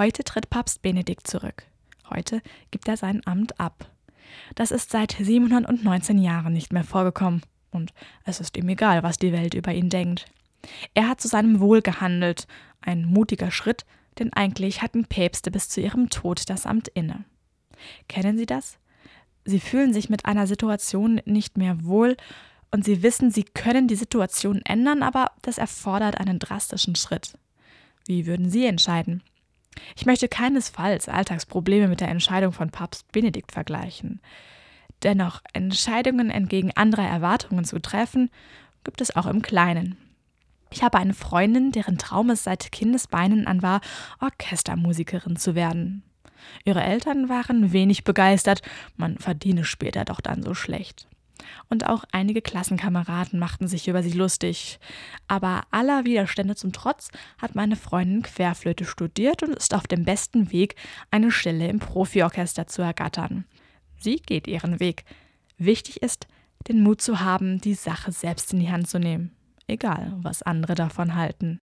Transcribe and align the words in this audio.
Heute 0.00 0.24
tritt 0.24 0.48
Papst 0.48 0.80
Benedikt 0.80 1.26
zurück. 1.26 1.64
Heute 2.08 2.40
gibt 2.70 2.88
er 2.88 2.96
sein 2.96 3.20
Amt 3.26 3.60
ab. 3.60 3.90
Das 4.54 4.70
ist 4.70 4.90
seit 4.90 5.12
719 5.12 6.16
Jahren 6.16 6.54
nicht 6.54 6.72
mehr 6.72 6.84
vorgekommen. 6.84 7.42
Und 7.70 7.92
es 8.24 8.40
ist 8.40 8.56
ihm 8.56 8.66
egal, 8.70 9.02
was 9.02 9.18
die 9.18 9.34
Welt 9.34 9.52
über 9.52 9.74
ihn 9.74 9.90
denkt. 9.90 10.24
Er 10.94 11.06
hat 11.06 11.20
zu 11.20 11.28
seinem 11.28 11.60
Wohl 11.60 11.82
gehandelt. 11.82 12.46
Ein 12.80 13.04
mutiger 13.04 13.50
Schritt, 13.50 13.84
denn 14.18 14.32
eigentlich 14.32 14.80
hatten 14.80 15.04
Päpste 15.04 15.50
bis 15.50 15.68
zu 15.68 15.82
ihrem 15.82 16.08
Tod 16.08 16.48
das 16.48 16.64
Amt 16.64 16.88
inne. 16.88 17.26
Kennen 18.08 18.38
Sie 18.38 18.46
das? 18.46 18.78
Sie 19.44 19.60
fühlen 19.60 19.92
sich 19.92 20.08
mit 20.08 20.24
einer 20.24 20.46
Situation 20.46 21.20
nicht 21.26 21.58
mehr 21.58 21.84
wohl 21.84 22.16
und 22.70 22.86
Sie 22.86 23.02
wissen, 23.02 23.30
Sie 23.30 23.44
können 23.44 23.86
die 23.86 23.96
Situation 23.96 24.62
ändern, 24.64 25.02
aber 25.02 25.32
das 25.42 25.58
erfordert 25.58 26.18
einen 26.18 26.38
drastischen 26.38 26.96
Schritt. 26.96 27.34
Wie 28.06 28.24
würden 28.24 28.48
Sie 28.48 28.64
entscheiden? 28.64 29.22
Ich 29.96 30.06
möchte 30.06 30.28
keinesfalls 30.28 31.08
Alltagsprobleme 31.08 31.88
mit 31.88 32.00
der 32.00 32.08
Entscheidung 32.08 32.52
von 32.52 32.70
Papst 32.70 33.10
Benedikt 33.12 33.52
vergleichen. 33.52 34.20
Dennoch, 35.02 35.42
Entscheidungen 35.52 36.30
entgegen 36.30 36.72
anderer 36.74 37.06
Erwartungen 37.06 37.64
zu 37.64 37.80
treffen, 37.80 38.30
gibt 38.84 39.00
es 39.00 39.14
auch 39.16 39.26
im 39.26 39.42
Kleinen. 39.42 39.96
Ich 40.70 40.82
habe 40.82 40.98
eine 40.98 41.14
Freundin, 41.14 41.72
deren 41.72 41.98
Traum 41.98 42.30
es 42.30 42.44
seit 42.44 42.70
Kindesbeinen 42.70 43.46
an 43.46 43.62
war, 43.62 43.80
Orchestermusikerin 44.20 45.36
zu 45.36 45.54
werden. 45.54 46.02
Ihre 46.64 46.82
Eltern 46.82 47.28
waren 47.28 47.72
wenig 47.72 48.04
begeistert, 48.04 48.62
man 48.96 49.18
verdiene 49.18 49.64
später 49.64 50.04
doch 50.04 50.20
dann 50.20 50.42
so 50.42 50.54
schlecht. 50.54 51.08
Und 51.68 51.86
auch 51.86 52.04
einige 52.12 52.42
Klassenkameraden 52.42 53.38
machten 53.38 53.68
sich 53.68 53.88
über 53.88 54.02
sie 54.02 54.12
lustig. 54.12 54.78
Aber 55.28 55.62
aller 55.70 56.04
Widerstände 56.04 56.54
zum 56.54 56.72
Trotz 56.72 57.10
hat 57.38 57.54
meine 57.54 57.76
Freundin 57.76 58.22
Querflöte 58.22 58.84
studiert 58.84 59.42
und 59.42 59.54
ist 59.54 59.74
auf 59.74 59.86
dem 59.86 60.04
besten 60.04 60.52
Weg, 60.52 60.76
eine 61.10 61.30
Stelle 61.30 61.68
im 61.68 61.78
Profiorchester 61.78 62.66
zu 62.66 62.82
ergattern. 62.82 63.44
Sie 63.98 64.16
geht 64.16 64.46
ihren 64.46 64.80
Weg. 64.80 65.04
Wichtig 65.58 66.02
ist, 66.02 66.26
den 66.68 66.82
Mut 66.82 67.00
zu 67.00 67.20
haben, 67.20 67.60
die 67.60 67.74
Sache 67.74 68.12
selbst 68.12 68.52
in 68.52 68.60
die 68.60 68.70
Hand 68.70 68.88
zu 68.88 68.98
nehmen, 68.98 69.32
egal 69.66 70.12
was 70.22 70.42
andere 70.42 70.74
davon 70.74 71.14
halten. 71.14 71.58